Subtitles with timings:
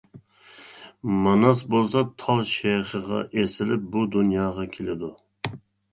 [1.25, 5.15] ماناس بولسا تال شېخىغا ئېسىلىپ بۇ دۇنياغا كېلىدۇ.